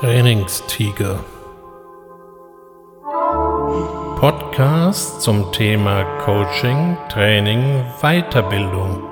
Trainingstiger. 0.00 1.24
Podcast 4.20 5.20
zum 5.22 5.50
Thema 5.50 6.04
Coaching, 6.20 6.96
Training, 7.08 7.82
Weiterbildung. 8.00 9.02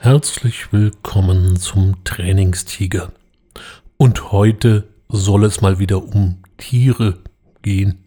Herzlich 0.00 0.72
willkommen 0.72 1.56
zum 1.56 2.02
Trainingstiger. 2.02 3.12
Und 3.96 4.32
heute 4.32 4.88
soll 5.08 5.44
es 5.44 5.60
mal 5.60 5.78
wieder 5.78 6.02
um 6.02 6.42
Tiere 6.58 7.18
gehen. 7.62 8.04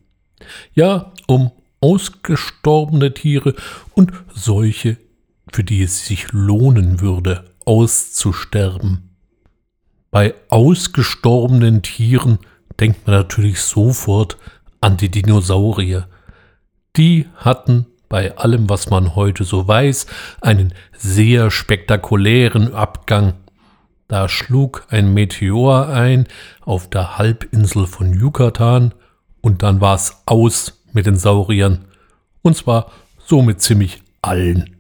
Ja, 0.73 1.13
um 1.27 1.52
ausgestorbene 1.80 3.13
Tiere 3.13 3.55
und 3.93 4.11
solche, 4.33 4.97
für 5.52 5.63
die 5.63 5.83
es 5.83 6.05
sich 6.05 6.31
lohnen 6.31 7.02
würde, 7.02 7.45
auszusterben. 7.65 9.09
Bei 10.11 10.35
ausgestorbenen 10.49 11.81
Tieren 11.81 12.39
denkt 12.79 13.07
man 13.07 13.16
natürlich 13.16 13.61
sofort 13.61 14.38
an 14.81 14.97
die 14.97 15.09
Dinosaurier. 15.09 16.07
Die 16.95 17.27
hatten 17.35 17.88
bei 18.09 18.38
allem, 18.38 18.69
was 18.69 18.91
man 18.91 19.16
heute 19.16 19.43
so 19.43 19.67
weiß, 19.67 20.05
einen 20.39 20.73
sehr 20.95 21.49
spektakulären 21.49 22.73
Abgang. 22.73 23.33
Da 24.07 24.30
schlug 24.30 24.85
ein 24.89 25.13
Meteor 25.16 25.88
ein 25.88 26.27
auf 26.61 26.89
der 26.89 27.17
Halbinsel 27.17 27.88
von 27.88 28.13
Yucatan 28.13 28.94
und 29.41 29.63
dann 29.63 29.81
war 29.81 29.95
es 29.95 30.21
aus 30.27 30.83
mit 30.91 31.08
den 31.08 31.16
Sauriern. 31.16 31.86
Und 32.44 32.55
zwar 32.55 32.91
somit 33.17 33.61
ziemlich 33.61 34.03
allen. 34.21 34.72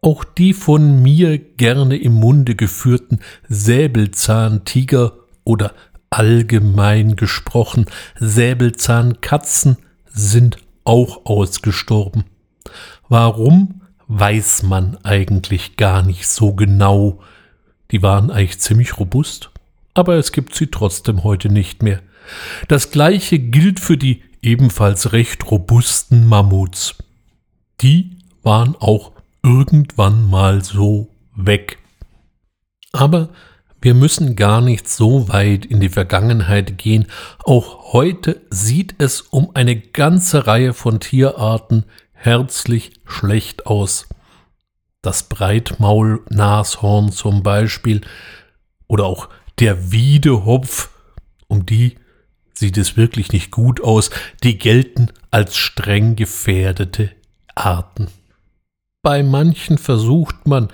Auch 0.00 0.24
die 0.24 0.52
von 0.52 1.02
mir 1.02 1.38
gerne 1.38 1.96
im 1.96 2.14
Munde 2.14 2.54
geführten 2.54 3.18
Säbelzahntiger 3.48 5.12
oder 5.44 5.74
allgemein 6.10 7.16
gesprochen 7.16 7.86
Säbelzahnkatzen 8.18 9.78
sind 10.06 10.58
auch 10.84 11.26
ausgestorben. 11.26 12.24
Warum, 13.08 13.82
weiß 14.08 14.62
man 14.62 14.96
eigentlich 15.04 15.76
gar 15.76 16.02
nicht 16.02 16.26
so 16.26 16.54
genau. 16.54 17.20
Die 17.90 18.02
waren 18.02 18.30
eigentlich 18.30 18.58
ziemlich 18.60 18.98
robust, 18.98 19.50
aber 19.94 20.16
es 20.16 20.32
gibt 20.32 20.54
sie 20.54 20.68
trotzdem 20.68 21.24
heute 21.24 21.50
nicht 21.50 21.82
mehr. 21.82 22.00
Das 22.68 22.90
gleiche 22.90 23.38
gilt 23.38 23.80
für 23.80 23.96
die 23.96 24.22
ebenfalls 24.42 25.12
recht 25.12 25.50
robusten 25.50 26.26
Mammuts. 26.26 26.96
Die 27.80 28.16
waren 28.42 28.76
auch 28.76 29.12
irgendwann 29.42 30.28
mal 30.28 30.62
so 30.62 31.08
weg. 31.34 31.78
Aber 32.92 33.30
wir 33.80 33.94
müssen 33.94 34.34
gar 34.34 34.60
nicht 34.60 34.88
so 34.88 35.28
weit 35.28 35.64
in 35.64 35.80
die 35.80 35.88
Vergangenheit 35.88 36.78
gehen. 36.78 37.06
Auch 37.44 37.92
heute 37.92 38.40
sieht 38.50 38.96
es 38.98 39.20
um 39.20 39.54
eine 39.54 39.76
ganze 39.76 40.46
Reihe 40.46 40.74
von 40.74 40.98
Tierarten 40.98 41.84
herzlich 42.12 42.92
schlecht 43.04 43.66
aus. 43.66 44.08
Das 45.00 45.22
Breitmaulnashorn 45.24 47.12
zum 47.12 47.44
Beispiel 47.44 48.00
oder 48.88 49.04
auch 49.06 49.28
der 49.60 49.92
Wiedehopf, 49.92 50.90
um 51.46 51.64
die 51.64 51.96
sieht 52.52 52.76
es 52.76 52.96
wirklich 52.96 53.32
nicht 53.32 53.52
gut 53.52 53.80
aus, 53.80 54.10
die 54.42 54.58
gelten 54.58 55.12
als 55.30 55.56
streng 55.56 56.16
gefährdete 56.16 57.12
Arten. 57.54 58.08
Bei 59.02 59.22
manchen 59.22 59.78
versucht 59.78 60.46
man, 60.46 60.68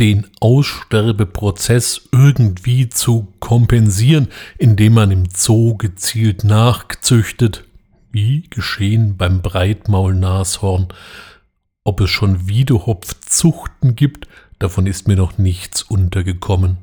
den 0.00 0.26
Aussterbeprozess 0.40 2.08
irgendwie 2.12 2.88
zu 2.88 3.28
kompensieren, 3.40 4.28
indem 4.56 4.94
man 4.94 5.10
im 5.10 5.24
Zoo 5.34 5.76
gezielt 5.76 6.44
nachzüchtet, 6.44 7.64
wie 8.10 8.42
geschehen 8.50 9.16
beim 9.16 9.42
Breitmaulnashorn. 9.42 10.88
Ob 11.84 12.00
es 12.00 12.10
schon 12.10 12.48
Wiedehopfzuchten 12.48 13.96
gibt, 13.96 14.28
davon 14.58 14.86
ist 14.86 15.08
mir 15.08 15.16
noch 15.16 15.38
nichts 15.38 15.82
untergekommen. 15.82 16.78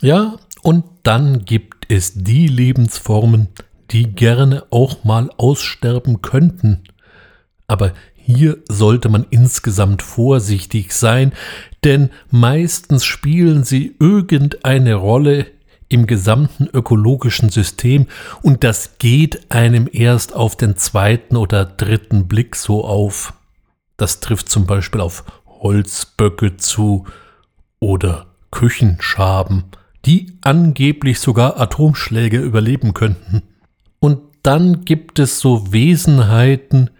Ja, 0.00 0.36
und 0.62 0.84
dann 1.02 1.44
gibt 1.44 1.90
es 1.90 2.14
die 2.14 2.46
Lebensformen, 2.46 3.48
die 3.90 4.04
gerne 4.04 4.64
auch 4.70 5.04
mal 5.04 5.30
aussterben 5.36 6.22
könnten. 6.22 6.84
Aber 7.66 7.92
hier 8.30 8.58
sollte 8.68 9.08
man 9.08 9.24
insgesamt 9.30 10.02
vorsichtig 10.02 10.92
sein, 10.92 11.32
denn 11.82 12.10
meistens 12.30 13.06
spielen 13.06 13.64
sie 13.64 13.96
irgendeine 13.98 14.96
Rolle 14.96 15.46
im 15.88 16.06
gesamten 16.06 16.68
ökologischen 16.70 17.48
System 17.48 18.06
und 18.42 18.64
das 18.64 18.98
geht 18.98 19.50
einem 19.50 19.88
erst 19.90 20.34
auf 20.34 20.56
den 20.56 20.76
zweiten 20.76 21.38
oder 21.38 21.64
dritten 21.64 22.28
Blick 22.28 22.54
so 22.54 22.84
auf. 22.84 23.32
Das 23.96 24.20
trifft 24.20 24.50
zum 24.50 24.66
Beispiel 24.66 25.00
auf 25.00 25.24
Holzböcke 25.46 26.58
zu 26.58 27.06
oder 27.80 28.26
Küchenschaben, 28.50 29.64
die 30.04 30.34
angeblich 30.42 31.20
sogar 31.20 31.58
Atomschläge 31.58 32.40
überleben 32.40 32.92
könnten. 32.92 33.42
Und 34.00 34.20
dann 34.42 34.84
gibt 34.84 35.18
es 35.18 35.40
so 35.40 35.72
Wesenheiten, 35.72 36.90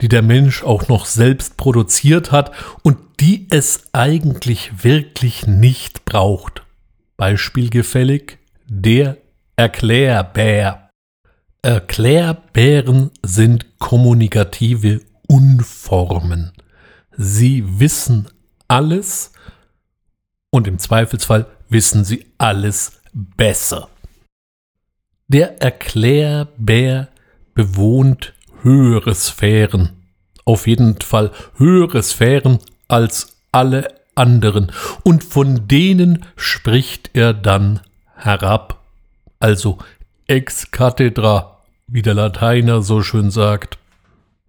die 0.00 0.08
der 0.08 0.22
Mensch 0.22 0.62
auch 0.62 0.88
noch 0.88 1.06
selbst 1.06 1.56
produziert 1.56 2.32
hat 2.32 2.52
und 2.82 2.98
die 3.20 3.46
es 3.50 3.84
eigentlich 3.92 4.84
wirklich 4.84 5.46
nicht 5.46 6.04
braucht. 6.04 6.62
Beispielgefällig 7.16 8.38
der 8.66 9.18
Erklärbär. 9.56 10.88
Erklärbären 11.62 13.10
sind 13.22 13.78
kommunikative 13.78 15.02
Unformen. 15.28 16.52
Sie 17.16 17.78
wissen 17.78 18.28
alles 18.68 19.32
und 20.50 20.66
im 20.66 20.78
Zweifelsfall 20.78 21.46
wissen 21.68 22.04
sie 22.04 22.26
alles 22.38 23.00
besser. 23.12 23.88
Der 25.28 25.60
Erklärbär 25.60 27.08
bewohnt 27.54 28.32
höhere 28.62 29.14
Sphären. 29.14 29.90
Auf 30.44 30.66
jeden 30.66 31.00
Fall 31.00 31.30
höhere 31.56 32.02
Sphären 32.02 32.58
als 32.88 33.36
alle 33.52 33.88
anderen. 34.14 34.72
Und 35.02 35.24
von 35.24 35.68
denen 35.68 36.24
spricht 36.36 37.10
er 37.14 37.34
dann 37.34 37.80
herab. 38.16 38.82
Also 39.38 39.78
ex 40.26 40.70
cathedra, 40.70 41.58
wie 41.86 42.02
der 42.02 42.14
Lateiner 42.14 42.82
so 42.82 43.02
schön 43.02 43.30
sagt. 43.30 43.78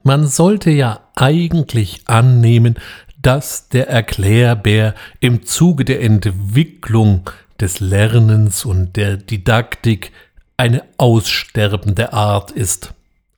Man 0.04 0.28
sollte 0.28 0.72
ja 0.72 1.02
eigentlich 1.16 2.02
annehmen, 2.06 2.76
dass 3.22 3.70
der 3.70 3.88
Erklärbär 3.88 4.96
im 5.20 5.46
Zuge 5.46 5.86
der 5.86 6.02
Entwicklung 6.02 7.30
des 7.60 7.80
Lernens 7.80 8.66
und 8.66 8.96
der 8.96 9.18
Didaktik 9.18 10.12
eine 10.58 10.84
aussterbende 10.98 12.14
Art 12.14 12.52
ist. 12.52 12.94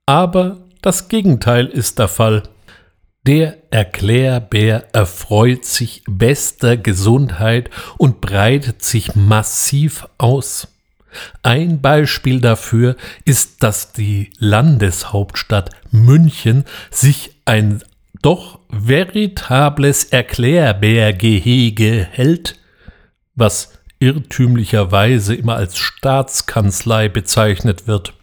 Aber 0.06 0.63
das 0.84 1.08
Gegenteil 1.08 1.66
ist 1.66 1.98
der 1.98 2.08
Fall. 2.08 2.44
Der 3.26 3.58
Erklärbär 3.72 4.94
erfreut 4.94 5.64
sich 5.64 6.04
bester 6.08 6.76
Gesundheit 6.76 7.70
und 7.98 8.20
breitet 8.20 8.84
sich 8.84 9.16
massiv 9.16 10.08
aus. 10.18 10.68
Ein 11.42 11.82
Beispiel 11.82 12.42
dafür 12.42 12.98
ist, 13.24 13.64
dass 13.64 13.94
die 13.94 14.32
Landeshauptstadt 14.40 15.70
München 15.92 16.66
sich 16.92 17.32
ein 17.46 17.82
doch 18.22 18.60
veritables 18.70 20.06
Erklärbärgehege 20.06 22.08
hält, 22.12 22.60
was 23.36 23.72
irrtümlicherweise 24.00 25.34
immer 25.34 25.56
als 25.56 25.78
Staatskanzlei 25.78 27.08
bezeichnet 27.08 27.88
wird. 27.88 28.14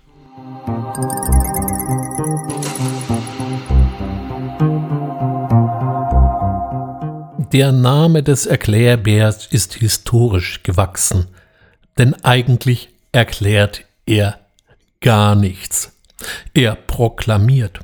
Der 7.53 7.73
Name 7.73 8.23
des 8.23 8.47
Erklärbärs 8.47 9.49
ist 9.49 9.75
historisch 9.75 10.63
gewachsen, 10.63 11.27
denn 11.99 12.15
eigentlich 12.23 12.91
erklärt 13.11 13.85
er 14.07 14.39
gar 15.01 15.35
nichts. 15.35 15.93
Er 16.55 16.77
proklamiert, 16.77 17.81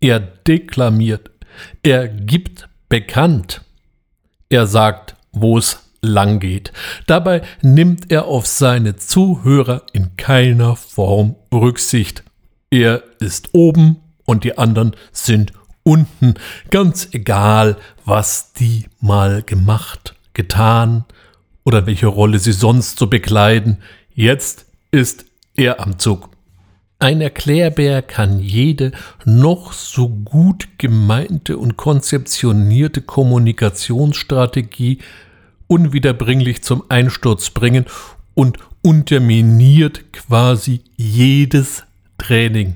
er 0.00 0.20
deklamiert, 0.20 1.32
er 1.82 2.06
gibt 2.06 2.68
bekannt, 2.88 3.62
er 4.50 4.68
sagt, 4.68 5.16
wo 5.32 5.58
es 5.58 5.80
lang 6.00 6.38
geht. 6.38 6.72
Dabei 7.08 7.42
nimmt 7.60 8.12
er 8.12 8.26
auf 8.26 8.46
seine 8.46 8.94
Zuhörer 8.94 9.82
in 9.92 10.16
keiner 10.16 10.76
Form 10.76 11.34
Rücksicht. 11.52 12.22
Er 12.70 13.02
ist 13.18 13.48
oben 13.52 13.96
und 14.26 14.44
die 14.44 14.58
anderen 14.58 14.94
sind 15.10 15.52
unten, 15.88 16.34
ganz 16.70 17.08
egal, 17.12 17.78
was 18.04 18.52
die 18.52 18.84
mal 19.00 19.42
gemacht, 19.42 20.14
getan 20.34 21.04
oder 21.64 21.86
welche 21.86 22.08
Rolle 22.08 22.38
sie 22.38 22.52
sonst 22.52 22.98
so 22.98 23.06
bekleiden. 23.06 23.78
Jetzt 24.14 24.66
ist 24.90 25.24
er 25.56 25.80
am 25.80 25.98
Zug. 25.98 26.28
Ein 26.98 27.20
Erklärbär 27.20 28.02
kann 28.02 28.40
jede 28.40 28.92
noch 29.24 29.72
so 29.72 30.08
gut 30.08 30.68
gemeinte 30.78 31.56
und 31.56 31.76
konzeptionierte 31.76 33.00
Kommunikationsstrategie 33.00 34.98
unwiederbringlich 35.68 36.62
zum 36.62 36.82
Einsturz 36.88 37.50
bringen 37.50 37.86
und 38.34 38.58
unterminiert 38.82 40.12
quasi 40.12 40.82
jedes 40.96 41.84
Training. 42.18 42.74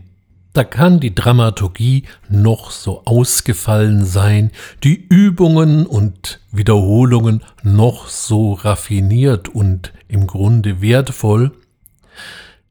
Da 0.52 0.64
kann 0.64 1.00
die 1.00 1.14
Dramaturgie 1.14 2.04
noch 2.28 2.70
so 2.70 3.04
ausgefallen 3.04 4.04
sein, 4.04 4.50
die 4.84 5.06
Übungen 5.08 5.86
und 5.86 6.40
Wiederholungen 6.50 7.42
noch 7.62 8.08
so 8.08 8.52
raffiniert 8.52 9.48
und 9.48 9.94
im 10.08 10.26
Grunde 10.26 10.82
wertvoll, 10.82 11.52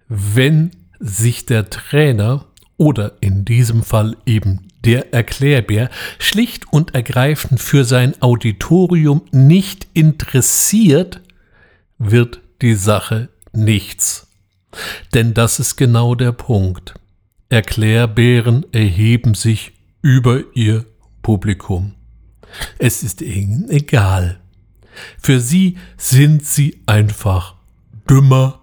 wenn 0.08 0.72
sich 1.00 1.48
der 1.48 1.72
Trainer 1.72 2.46
oder 2.78 3.14
in 3.20 3.46
diesem 3.46 3.82
Fall 3.84 4.16
eben 4.28 4.68
der 4.86 5.14
Erklärbär 5.14 5.90
schlicht 6.20 6.72
und 6.72 6.94
ergreifend 6.94 7.60
für 7.60 7.84
sein 7.84 8.14
Auditorium 8.22 9.22
nicht 9.32 9.88
interessiert, 9.94 11.22
wird 11.98 12.42
die 12.62 12.76
Sache 12.76 13.30
nichts. 13.54 14.28
Denn 15.14 15.34
das 15.34 15.60
ist 15.60 15.76
genau 15.76 16.16
der 16.16 16.32
Punkt. 16.32 16.94
Erklärbären 17.52 18.66
erheben 18.72 19.34
sich 19.34 19.74
über 20.02 20.40
ihr 20.54 20.86
Publikum. 21.22 21.96
Es 22.80 23.04
ist 23.04 23.22
ihnen 23.22 23.70
egal. 23.70 24.40
Für 25.20 25.42
sie 25.42 25.78
sind 25.98 26.46
sie 26.46 26.82
einfach 26.86 27.56
dümmer 28.10 28.62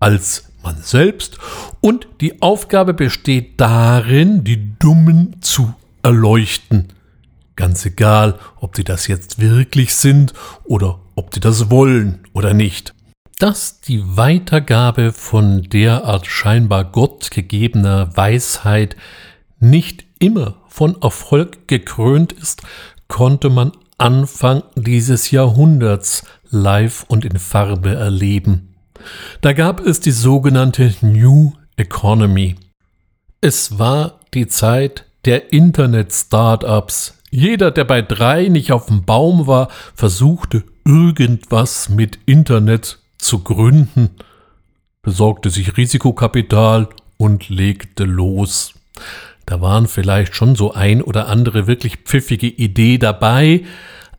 als 0.00 0.48
man 0.62 0.80
selbst 0.80 1.36
und 1.82 2.08
die 2.22 2.40
Aufgabe 2.40 2.94
besteht 2.94 3.60
darin, 3.60 4.42
die 4.42 4.72
Dummen 4.78 5.42
zu 5.42 5.74
erleuchten. 6.02 6.94
Ganz 7.56 7.84
egal, 7.84 8.38
ob 8.56 8.74
sie 8.74 8.84
das 8.84 9.06
jetzt 9.06 9.38
wirklich 9.38 9.94
sind 9.94 10.32
oder 10.64 10.98
ob 11.14 11.34
sie 11.34 11.40
das 11.40 11.70
wollen 11.70 12.20
oder 12.32 12.54
nicht. 12.54 12.93
Dass 13.38 13.80
die 13.80 14.16
Weitergabe 14.16 15.12
von 15.12 15.64
derart 15.64 16.26
scheinbar 16.26 16.84
Gott 16.84 17.32
gegebener 17.32 18.16
Weisheit 18.16 18.96
nicht 19.58 20.04
immer 20.20 20.56
von 20.68 21.00
Erfolg 21.02 21.66
gekrönt 21.66 22.32
ist, 22.32 22.62
konnte 23.08 23.50
man 23.50 23.72
Anfang 23.98 24.62
dieses 24.76 25.32
Jahrhunderts 25.32 26.24
live 26.50 27.04
und 27.08 27.24
in 27.24 27.38
Farbe 27.38 27.94
erleben. 27.94 28.74
Da 29.40 29.52
gab 29.52 29.80
es 29.80 30.00
die 30.00 30.12
sogenannte 30.12 30.94
New 31.00 31.52
Economy. 31.76 32.54
Es 33.40 33.78
war 33.78 34.20
die 34.32 34.46
Zeit 34.46 35.06
der 35.24 35.52
Internet-Startups. 35.52 37.18
Jeder, 37.30 37.72
der 37.72 37.84
bei 37.84 38.00
drei 38.00 38.48
nicht 38.48 38.70
auf 38.70 38.86
dem 38.86 39.04
Baum 39.04 39.48
war, 39.48 39.68
versuchte 39.94 40.62
irgendwas 40.84 41.88
mit 41.88 42.18
Internet 42.26 43.00
zu 43.24 43.40
gründen, 43.40 44.10
besorgte 45.02 45.50
sich 45.50 45.76
Risikokapital 45.76 46.88
und 47.16 47.48
legte 47.48 48.04
los. 48.04 48.74
Da 49.46 49.60
waren 49.60 49.88
vielleicht 49.88 50.34
schon 50.34 50.56
so 50.56 50.72
ein 50.72 51.02
oder 51.02 51.28
andere 51.28 51.66
wirklich 51.66 51.98
pfiffige 51.98 52.46
Idee 52.46 52.98
dabei, 52.98 53.64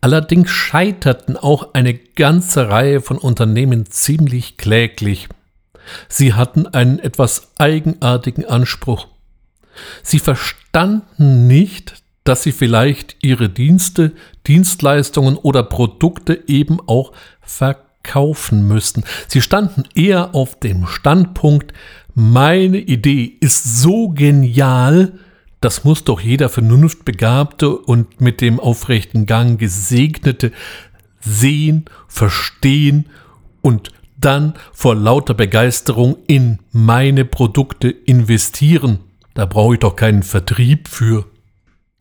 Allerdings 0.05 0.51
scheiterten 0.51 1.35
auch 1.35 1.73
eine 1.73 1.95
ganze 1.95 2.69
Reihe 2.69 3.01
von 3.01 3.17
Unternehmen 3.17 3.87
ziemlich 3.87 4.55
kläglich. 4.55 5.27
Sie 6.09 6.35
hatten 6.35 6.67
einen 6.67 6.99
etwas 6.99 7.53
eigenartigen 7.57 8.45
Anspruch. 8.45 9.07
Sie 10.03 10.19
verstanden 10.19 11.47
nicht, 11.47 12.03
dass 12.23 12.43
sie 12.43 12.51
vielleicht 12.51 13.15
ihre 13.23 13.49
Dienste, 13.49 14.11
Dienstleistungen 14.45 15.37
oder 15.37 15.63
Produkte 15.63 16.43
eben 16.45 16.79
auch 16.85 17.11
verkaufen 17.41 17.84
müssten. 18.67 19.03
Sie 19.27 19.41
standen 19.41 19.83
eher 19.95 20.35
auf 20.35 20.59
dem 20.59 20.87
Standpunkt, 20.87 21.73
meine 22.13 22.77
Idee 22.77 23.35
ist 23.41 23.81
so 23.81 24.09
genial, 24.09 25.19
das 25.59 25.83
muss 25.83 26.03
doch 26.03 26.21
jeder 26.21 26.47
vernunftbegabte 26.47 27.75
und 27.75 28.21
mit 28.21 28.39
dem 28.39 28.59
aufrechten 28.59 29.25
Gang 29.25 29.59
gesegnete 29.59 30.51
sehen, 31.19 31.85
verstehen 32.07 33.07
und 33.61 33.91
dann 34.17 34.53
vor 34.71 34.95
lauter 34.95 35.33
Begeisterung 35.33 36.17
in 36.27 36.59
meine 36.71 37.25
Produkte 37.25 37.89
investieren. 37.89 38.99
Da 39.33 39.45
brauche 39.45 39.73
ich 39.73 39.79
doch 39.79 39.95
keinen 39.95 40.23
Vertrieb 40.23 40.87
für. 40.87 41.25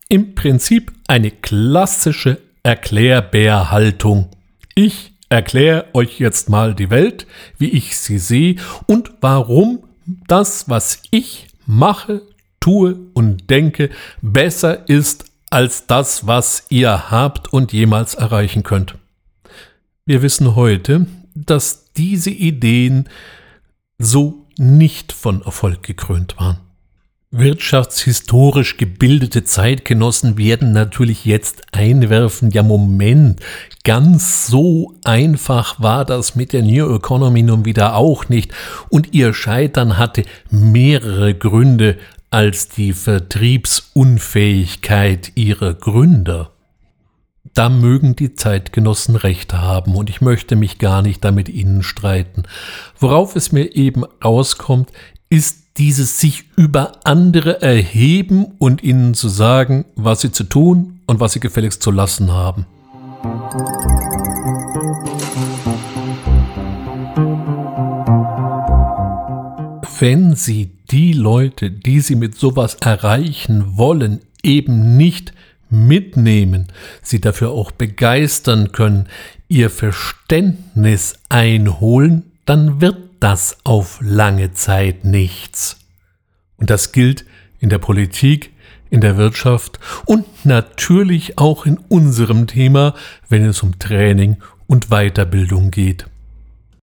Im 0.07 0.35
Prinzip 0.35 0.93
eine 1.07 1.31
klassische 1.31 2.39
Erklärbärhaltung. 2.63 4.29
Ich 4.75 5.14
erkläre 5.35 5.85
euch 5.93 6.19
jetzt 6.19 6.49
mal 6.49 6.73
die 6.73 6.89
Welt, 6.89 7.27
wie 7.57 7.69
ich 7.69 7.97
sie 7.97 8.17
sehe 8.17 8.55
und 8.87 9.11
warum 9.21 9.83
das, 10.27 10.69
was 10.69 11.01
ich 11.11 11.47
mache, 11.65 12.21
tue 12.59 12.97
und 13.13 13.49
denke, 13.49 13.89
besser 14.21 14.87
ist 14.87 15.25
als 15.49 15.87
das, 15.87 16.25
was 16.25 16.65
ihr 16.69 17.11
habt 17.11 17.51
und 17.51 17.73
jemals 17.73 18.15
erreichen 18.15 18.63
könnt. 18.63 18.95
Wir 20.05 20.21
wissen 20.21 20.55
heute, 20.55 21.05
dass 21.33 21.91
diese 21.93 22.29
Ideen 22.31 23.09
so 23.97 24.47
nicht 24.57 25.11
von 25.11 25.41
Erfolg 25.41 25.83
gekrönt 25.83 26.37
waren. 26.37 26.59
Wirtschaftshistorisch 27.37 28.77
gebildete 28.77 29.43
Zeitgenossen 29.43 30.37
werden 30.37 30.71
natürlich 30.71 31.25
jetzt 31.25 31.63
einwerfen, 31.73 32.51
ja 32.51 32.63
Moment, 32.63 33.41
ganz 33.83 34.47
so 34.47 34.93
einfach 35.03 35.81
war 35.81 36.05
das 36.05 36.35
mit 36.35 36.53
der 36.53 36.61
New 36.61 36.95
Economy 36.95 37.41
nun 37.41 37.65
wieder 37.65 37.95
auch 37.95 38.29
nicht 38.29 38.53
und 38.89 39.13
ihr 39.13 39.33
Scheitern 39.33 39.97
hatte 39.97 40.23
mehrere 40.49 41.33
Gründe, 41.33 41.97
als 42.29 42.69
die 42.69 42.93
Vertriebsunfähigkeit 42.93 45.33
ihrer 45.35 45.73
Gründer. 45.73 46.51
Da 47.53 47.69
mögen 47.69 48.15
die 48.15 48.33
Zeitgenossen 48.33 49.15
recht 49.15 49.53
haben 49.53 49.95
und 49.95 50.09
ich 50.09 50.21
möchte 50.21 50.55
mich 50.55 50.77
gar 50.77 51.01
nicht 51.01 51.23
damit 51.23 51.49
ihnen 51.49 51.83
streiten. 51.83 52.43
Worauf 52.99 53.35
es 53.35 53.51
mir 53.51 53.75
eben 53.75 54.03
rauskommt, 54.23 54.91
ist 55.29 55.64
dieses 55.77 56.19
sich 56.19 56.45
über 56.55 56.93
andere 57.03 57.61
erheben 57.61 58.45
und 58.59 58.83
ihnen 58.83 59.13
zu 59.13 59.27
sagen, 59.27 59.85
was 59.95 60.21
sie 60.21 60.31
zu 60.31 60.45
tun 60.45 60.99
und 61.05 61.19
was 61.19 61.33
sie 61.33 61.39
gefälligst 61.39 61.83
zu 61.83 61.91
lassen 61.91 62.31
haben. 62.31 62.65
Wenn 69.99 70.35
sie 70.35 70.71
die 70.91 71.13
Leute, 71.13 71.71
die 71.71 71.99
sie 72.01 72.15
mit 72.15 72.35
sowas 72.35 72.75
erreichen 72.75 73.77
wollen, 73.77 74.21
eben 74.43 74.97
nicht 74.97 75.33
mitnehmen, 75.69 76.67
sie 77.01 77.19
dafür 77.19 77.51
auch 77.51 77.71
begeistern 77.71 78.71
können, 78.71 79.07
ihr 79.47 79.69
Verständnis 79.69 81.15
einholen, 81.29 82.23
dann 82.45 82.81
wird 82.81 83.04
das 83.19 83.57
auf 83.63 83.99
lange 84.01 84.53
Zeit 84.53 85.05
nichts. 85.05 85.77
Und 86.57 86.69
das 86.69 86.91
gilt 86.91 87.25
in 87.59 87.69
der 87.69 87.79
Politik, 87.79 88.53
in 88.89 89.01
der 89.01 89.17
Wirtschaft 89.17 89.79
und 90.05 90.45
natürlich 90.45 91.37
auch 91.37 91.65
in 91.65 91.77
unserem 91.77 92.47
Thema, 92.47 92.93
wenn 93.29 93.45
es 93.45 93.63
um 93.63 93.79
Training 93.79 94.37
und 94.67 94.89
Weiterbildung 94.89 95.71
geht. 95.71 96.05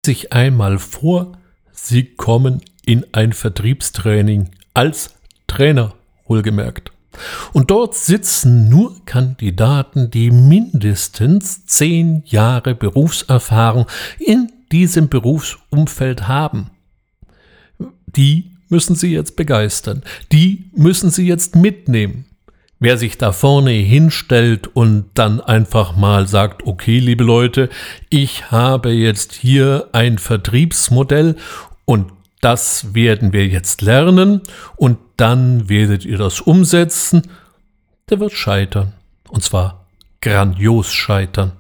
Sich 0.05 0.33
einmal 0.33 0.79
vor, 0.79 1.33
Sie 1.71 2.03
kommen 2.03 2.61
in 2.85 3.05
ein 3.13 3.33
Vertriebstraining 3.33 4.49
als 4.73 5.15
Trainer 5.47 5.93
wohlgemerkt. 6.27 6.91
Und 7.53 7.71
dort 7.71 7.95
sitzen 7.95 8.69
nur 8.69 9.03
Kandidaten, 9.05 10.11
die 10.11 10.31
mindestens 10.31 11.65
zehn 11.65 12.23
Jahre 12.25 12.75
Berufserfahrung 12.75 13.87
in 14.19 14.51
diesem 14.71 15.09
Berufsumfeld 15.09 16.27
haben. 16.27 16.69
Die 18.07 18.51
müssen 18.69 18.95
Sie 18.95 19.11
jetzt 19.11 19.35
begeistern. 19.35 20.03
Die 20.31 20.69
müssen 20.75 21.09
Sie 21.09 21.27
jetzt 21.27 21.55
mitnehmen. 21.55 22.25
Wer 22.81 22.97
sich 22.97 23.17
da 23.17 23.33
vorne 23.33 23.71
hinstellt 23.71 24.67
und 24.67 25.09
dann 25.15 25.41
einfach 25.41 25.97
mal 25.97 26.27
sagt, 26.27 26.65
okay, 26.65 26.99
liebe 26.99 27.25
Leute, 27.25 27.69
ich 28.09 28.51
habe 28.51 28.91
jetzt 28.91 29.33
hier 29.33 29.89
ein 29.91 30.17
Vertriebsmodell 30.17 31.35
und 31.83 32.11
das 32.39 32.93
werden 32.93 33.33
wir 33.33 33.47
jetzt 33.47 33.81
lernen 33.81 34.41
und 34.77 34.97
dann 35.17 35.67
werdet 35.67 36.05
ihr 36.05 36.17
das 36.17 36.39
umsetzen. 36.39 37.23
der 38.09 38.21
wird 38.21 38.31
scheitern. 38.31 38.93
Und 39.27 39.43
zwar 39.43 39.85
grandios 40.21 40.91
scheitern. 40.93 41.51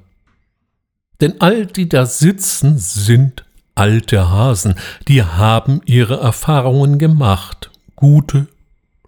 Denn 1.21 1.35
all 1.39 1.65
die 1.65 1.89
da 1.89 2.05
sitzen, 2.05 2.77
sind 2.77 3.43
alte 3.75 4.29
Hasen, 4.29 4.75
die 5.07 5.23
haben 5.23 5.81
ihre 5.85 6.19
Erfahrungen 6.19 6.97
gemacht. 6.97 7.69
Gute, 7.95 8.47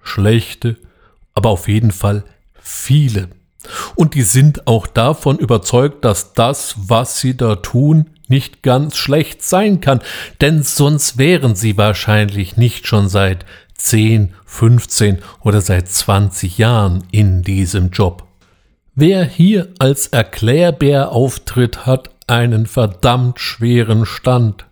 schlechte, 0.01 0.77
aber 1.34 1.50
auf 1.50 1.68
jeden 1.68 1.91
Fall 1.91 2.24
viele. 2.62 3.30
Und 3.96 4.15
die 4.15 4.24
sind 4.24 4.68
auch 4.68 4.88
davon 4.88 5.38
überzeugt, 5.38 6.03
dass 6.03 6.34
das, 6.34 6.75
was 6.77 7.20
sie 7.20 7.38
da 7.38 7.58
tun, 7.58 8.10
nicht 8.27 8.63
ganz 8.63 8.98
schlecht 8.98 9.44
sein 9.44 9.82
kann, 9.82 10.00
denn 10.39 10.63
sonst 10.63 11.18
wären 11.18 11.56
sie 11.56 11.77
wahrscheinlich 11.77 12.58
nicht 12.58 12.88
schon 12.88 13.10
seit 13.10 13.46
10, 13.75 14.34
15 14.46 15.20
oder 15.41 15.62
seit 15.62 15.89
20 15.89 16.58
Jahren 16.58 17.03
in 17.12 17.44
diesem 17.44 17.91
Job. 17.91 18.30
Wer 18.93 19.24
hier 19.24 19.69
als 19.79 20.07
Erklärbär 20.07 21.12
auftritt, 21.12 21.86
hat 21.86 22.10
einen 22.27 22.65
verdammt 22.65 23.39
schweren 23.39 24.05
Stand. 24.05 24.65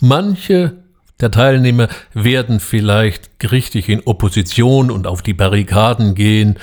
Manche 0.00 0.82
der 1.20 1.30
Teilnehmer 1.30 1.88
werden 2.14 2.60
vielleicht 2.60 3.30
richtig 3.50 3.88
in 3.88 4.02
Opposition 4.06 4.90
und 4.90 5.06
auf 5.06 5.22
die 5.22 5.34
Barrikaden 5.34 6.14
gehen 6.14 6.58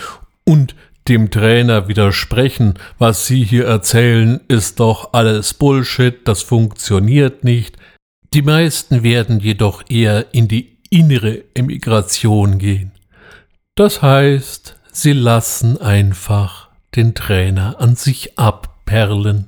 und 0.46 0.76
dem 1.08 1.32
Trainer 1.32 1.88
widersprechen, 1.88 2.74
was 2.98 3.26
Sie 3.26 3.44
hier 3.44 3.66
erzählen, 3.66 4.42
ist 4.48 4.80
doch 4.80 5.14
alles 5.14 5.54
Bullshit, 5.54 6.28
das 6.28 6.42
funktioniert 6.42 7.44
nicht. 7.44 7.78
Die 8.34 8.42
meisten 8.42 9.02
werden 9.02 9.40
jedoch 9.40 9.84
eher 9.90 10.34
in 10.34 10.48
die 10.48 10.78
innere 10.90 11.44
Emigration 11.54 12.58
gehen. 12.60 12.92
Das 13.76 14.02
heißt, 14.02 14.76
sie 14.92 15.14
lassen 15.14 15.80
einfach 15.80 16.69
den 16.96 17.16
Trainer 17.16 17.80
an 17.80 17.96
sich 17.96 18.38
abperlen. 18.38 19.48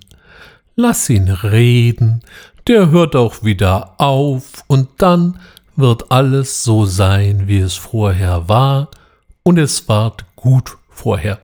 Lass 0.75 1.09
ihn 1.09 1.29
reden, 1.29 2.21
der 2.67 2.91
hört 2.91 3.15
auch 3.15 3.43
wieder 3.43 3.99
auf 3.99 4.63
und 4.67 4.89
dann 4.97 5.39
wird 5.75 6.11
alles 6.11 6.63
so 6.63 6.85
sein, 6.85 7.47
wie 7.47 7.59
es 7.59 7.75
vorher 7.75 8.47
war, 8.47 8.89
und 9.43 9.57
es 9.57 9.87
ward 9.87 10.25
gut 10.35 10.77
vorher. 10.89 11.41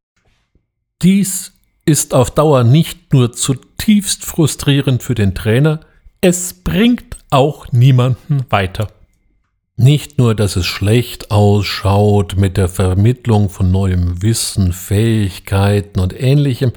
Dies 1.02 1.54
ist 1.86 2.14
auf 2.14 2.32
Dauer 2.32 2.64
nicht 2.64 3.14
nur 3.14 3.32
zutiefst 3.34 4.26
frustrierend 4.26 5.02
für 5.02 5.16
den 5.16 5.34
Trainer, 5.34 5.80
es 6.22 6.54
bringt 6.54 7.18
auch 7.30 7.72
niemanden 7.72 8.46
weiter. 8.50 8.90
Nicht 9.80 10.18
nur, 10.18 10.34
dass 10.34 10.56
es 10.56 10.66
schlecht 10.66 11.30
ausschaut 11.30 12.36
mit 12.36 12.58
der 12.58 12.68
Vermittlung 12.68 13.50
von 13.50 13.72
neuem 13.72 14.24
Wissen, 14.24 14.74
Fähigkeiten 14.74 16.00
und 16.00 16.20
ähnlichem, 16.20 16.74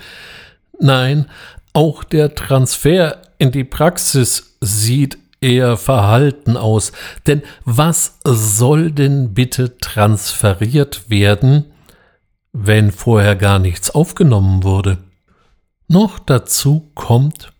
nein, 0.79 1.25
auch 1.73 2.05
der 2.05 2.35
Transfer 2.35 3.23
in 3.39 3.53
die 3.53 3.65
Praxis 3.65 4.59
sieht 4.61 5.17
eher 5.41 5.79
verhalten 5.79 6.59
aus. 6.59 6.93
Denn 7.27 7.43
was 7.65 8.19
soll 8.25 8.93
denn 8.93 9.33
bitte 9.33 9.79
transferiert 9.79 11.09
werden, 11.09 11.73
wenn 12.53 12.93
vorher 12.93 13.35
gar 13.35 13.59
nichts 13.59 13.91
aufgenommen 13.91 14.63
wurde. 14.63 14.99
Noch 15.89 16.19
dazu 16.19 16.91
kommt, 16.95 17.53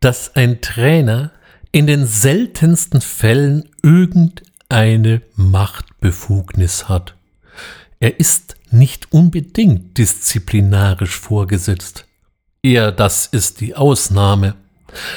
dass 0.00 0.34
ein 0.34 0.60
Trainer 0.60 1.30
in 1.70 1.86
den 1.86 2.06
seltensten 2.06 3.00
Fällen 3.00 3.68
irgendeine 4.70 5.22
Machtbefugnis 5.36 6.88
hat. 6.88 7.14
Er 7.98 8.18
ist 8.18 8.56
nicht 8.70 9.12
unbedingt 9.12 9.98
disziplinarisch 9.98 11.18
vorgesetzt. 11.18 12.06
Eher 12.62 12.92
das 12.92 13.26
ist 13.26 13.60
die 13.60 13.74
Ausnahme. 13.74 14.54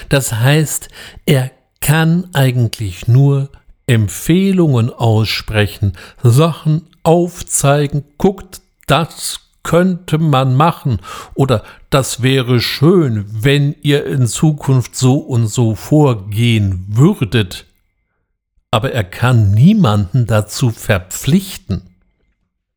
Das 0.10 0.34
heißt, 0.34 0.90
er 1.26 1.52
kann 1.82 2.30
eigentlich 2.34 3.08
nur 3.08 3.50
Empfehlungen 3.86 4.90
aussprechen, 4.90 5.94
Sachen 6.24 6.88
aufzeigen, 7.04 8.06
guckt 8.18 8.62
das 8.88 9.40
könnte 9.64 10.18
man 10.18 10.56
machen 10.56 11.00
oder 11.36 11.64
das 11.90 12.22
wäre 12.22 12.60
schön, 12.60 13.26
wenn 13.30 13.76
ihr 13.82 14.06
in 14.06 14.28
Zukunft 14.28 14.96
so 14.96 15.18
und 15.18 15.48
so 15.48 15.76
vorgehen 15.76 16.86
würdet. 16.90 17.66
Aber 18.74 18.92
er 18.92 19.04
kann 19.04 19.52
niemanden 19.52 20.26
dazu 20.26 20.72
verpflichten. 20.72 21.84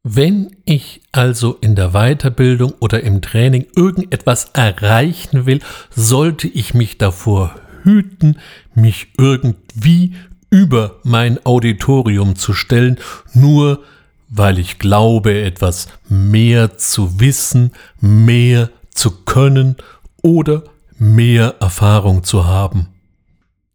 Wenn 0.02 0.54
ich 0.66 1.00
also 1.10 1.54
in 1.54 1.74
der 1.74 1.92
Weiterbildung 1.92 2.74
oder 2.80 3.02
im 3.02 3.22
Training 3.22 3.64
irgendetwas 3.74 4.50
erreichen 4.52 5.46
will, 5.46 5.60
sollte 5.88 6.48
ich 6.48 6.74
mich 6.74 6.98
davor 6.98 7.54
hüten, 7.82 8.36
mich 8.74 9.06
irgendwie 9.16 10.16
über 10.50 10.96
mein 11.02 11.38
Auditorium 11.46 12.36
zu 12.36 12.52
stellen, 12.52 12.98
nur 13.32 13.82
weil 14.28 14.58
ich 14.58 14.78
glaube, 14.78 15.40
etwas 15.40 15.88
mehr 16.10 16.76
zu 16.76 17.20
wissen, 17.20 17.72
mehr 18.02 18.68
zu 18.90 19.12
können 19.24 19.76
oder 20.20 20.62
mehr 20.98 21.54
Erfahrung 21.58 22.22
zu 22.22 22.44
haben. 22.44 22.88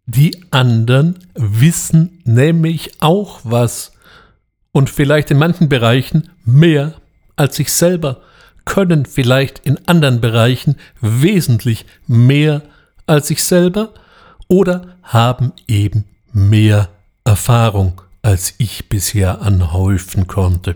Die 0.05 0.45
anderen 0.51 1.19
wissen 1.35 2.21
nämlich 2.25 3.01
auch 3.01 3.41
was 3.43 3.93
und 4.71 4.89
vielleicht 4.89 5.31
in 5.31 5.37
manchen 5.37 5.69
Bereichen 5.69 6.29
mehr 6.43 6.93
als 7.35 7.59
ich 7.59 7.71
selber, 7.71 8.21
können 8.65 9.05
vielleicht 9.05 9.59
in 9.59 9.77
anderen 9.87 10.21
Bereichen 10.21 10.75
wesentlich 10.99 11.85
mehr 12.07 12.61
als 13.07 13.29
ich 13.29 13.43
selber 13.43 13.93
oder 14.47 14.97
haben 15.03 15.53
eben 15.67 16.05
mehr 16.31 16.89
Erfahrung 17.23 18.01
als 18.21 18.53
ich 18.59 18.87
bisher 18.89 19.41
anhäufen 19.41 20.27
konnte. 20.27 20.75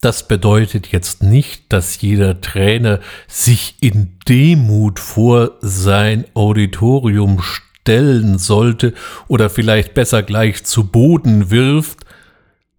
Das 0.00 0.28
bedeutet 0.28 0.88
jetzt 0.88 1.22
nicht, 1.22 1.72
dass 1.72 2.00
jeder 2.00 2.40
Trainer 2.40 3.00
sich 3.26 3.76
in 3.80 4.18
Demut 4.28 5.00
vor 5.00 5.52
sein 5.62 6.26
Auditorium 6.34 7.42
stellen 7.84 8.38
sollte 8.38 8.94
oder 9.28 9.50
vielleicht 9.50 9.92
besser 9.92 10.22
gleich 10.22 10.64
zu 10.64 10.86
Boden 10.86 11.50
wirft. 11.50 11.98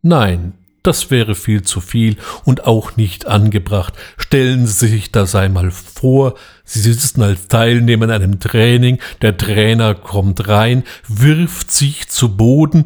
Nein, 0.02 0.54
das 0.82 1.12
wäre 1.12 1.36
viel 1.36 1.62
zu 1.62 1.80
viel 1.80 2.18
und 2.44 2.66
auch 2.66 2.98
nicht 2.98 3.28
angebracht. 3.28 3.94
Stellen 4.18 4.66
Sie 4.66 4.88
sich 4.88 5.12
das 5.12 5.36
einmal 5.36 5.70
vor, 5.70 6.34
Sie 6.64 6.80
sitzen 6.80 7.22
als 7.22 7.48
Teilnehmer 7.48 8.06
in 8.06 8.12
einem 8.12 8.40
Training, 8.40 8.98
der 9.22 9.38
Trainer 9.38 9.94
kommt 9.94 10.48
rein, 10.48 10.84
wirft 11.08 11.72
sich 11.72 12.08
zu 12.10 12.36
Boden 12.36 12.86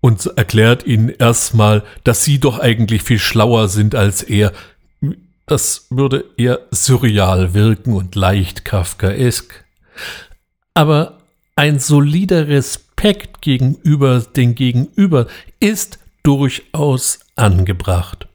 und 0.00 0.26
erklärt 0.36 0.86
ihnen 0.86 1.08
erstmal, 1.08 1.82
dass 2.04 2.22
sie 2.22 2.38
doch 2.38 2.60
eigentlich 2.60 3.02
viel 3.02 3.18
schlauer 3.18 3.66
sind 3.66 3.96
als 3.96 4.22
er. 4.22 4.52
Das 5.46 5.86
würde 5.90 6.24
eher 6.36 6.60
surreal 6.70 7.52
wirken 7.52 7.94
und 7.94 8.14
leicht 8.14 8.64
kafkaesk. 8.64 9.64
Aber 10.74 11.17
ein 11.58 11.80
solider 11.80 12.46
Respekt 12.46 13.42
gegenüber 13.42 14.20
den 14.20 14.54
Gegenüber 14.54 15.26
ist 15.58 15.98
durchaus 16.22 17.18
angebracht. 17.34 18.28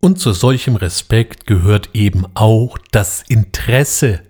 Und 0.00 0.18
zu 0.18 0.32
solchem 0.32 0.76
Respekt 0.76 1.46
gehört 1.46 1.88
eben 1.94 2.26
auch 2.34 2.76
das 2.90 3.22
Interesse 3.22 4.20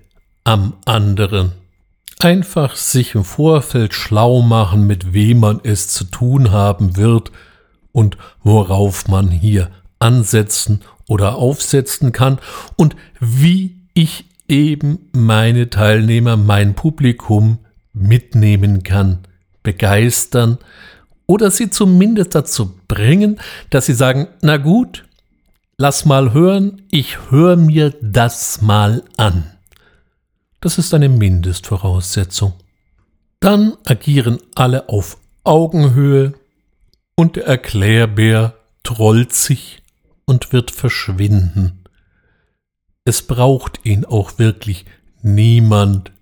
am 0.44 0.74
anderen. 0.84 1.54
Einfach 2.20 2.76
sich 2.76 3.16
im 3.16 3.24
Vorfeld 3.24 3.94
schlau 3.94 4.42
machen, 4.42 4.86
mit 4.86 5.12
wem 5.12 5.40
man 5.40 5.60
es 5.64 5.88
zu 5.88 6.04
tun 6.04 6.52
haben 6.52 6.96
wird 6.96 7.32
und 7.90 8.16
worauf 8.44 9.08
man 9.08 9.28
hier 9.28 9.72
ansetzen 9.98 10.82
oder 11.08 11.34
aufsetzen 11.34 12.12
kann 12.12 12.38
und 12.76 12.94
wie 13.18 13.76
ich 13.92 14.26
eben 14.46 15.08
meine 15.10 15.68
Teilnehmer, 15.68 16.36
mein 16.36 16.76
Publikum 16.76 17.58
mitnehmen 17.96 18.82
kann, 18.82 19.20
begeistern 19.62 20.58
oder 21.26 21.50
sie 21.50 21.70
zumindest 21.70 22.34
dazu 22.34 22.74
bringen, 22.86 23.40
dass 23.70 23.86
sie 23.86 23.94
sagen, 23.94 24.28
na 24.42 24.58
gut, 24.58 25.04
lass 25.76 26.04
mal 26.04 26.32
hören, 26.32 26.82
ich 26.90 27.30
höre 27.30 27.56
mir 27.56 27.94
das 28.00 28.62
mal 28.62 29.02
an. 29.16 29.50
Das 30.60 30.78
ist 30.78 30.94
eine 30.94 31.08
Mindestvoraussetzung. 31.08 32.54
Dann 33.40 33.76
agieren 33.84 34.38
alle 34.54 34.88
auf 34.88 35.18
Augenhöhe 35.44 36.34
und 37.14 37.36
der 37.36 37.46
Erklärbär 37.46 38.54
trollt 38.82 39.32
sich 39.32 39.82
und 40.24 40.52
wird 40.52 40.70
verschwinden. 40.70 41.84
Es 43.04 43.22
braucht 43.22 43.84
ihn 43.84 44.04
auch 44.04 44.38
wirklich 44.38 44.86
niemand. 45.22 46.12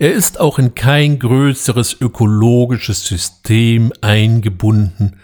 Er 0.00 0.12
ist 0.12 0.38
auch 0.38 0.60
in 0.60 0.74
kein 0.74 1.18
größeres 1.18 2.00
ökologisches 2.00 3.04
System 3.04 3.92
eingebunden, 4.00 5.16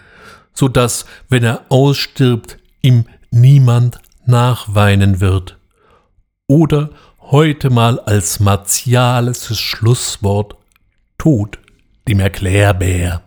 so 0.53 0.67
dass, 0.67 1.05
wenn 1.29 1.43
er 1.43 1.65
ausstirbt, 1.69 2.57
ihm 2.81 3.05
niemand 3.31 3.99
nachweinen 4.25 5.21
wird. 5.21 5.57
Oder 6.47 6.89
heute 7.21 7.69
mal 7.69 7.99
als 8.01 8.41
martiales 8.41 9.57
Schlusswort 9.57 10.55
Tod 11.17 11.57
dem 12.07 12.19
Erklärbär. 12.19 13.23